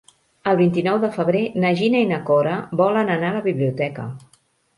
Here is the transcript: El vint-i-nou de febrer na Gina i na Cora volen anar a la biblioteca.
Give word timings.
El 0.51 0.55
vint-i-nou 0.61 0.95
de 1.03 1.09
febrer 1.17 1.41
na 1.65 1.73
Gina 1.81 2.01
i 2.07 2.07
na 2.13 2.19
Cora 2.31 2.57
volen 2.83 3.13
anar 3.19 3.31
a 3.35 3.37
la 3.37 3.45
biblioteca. 3.51 4.09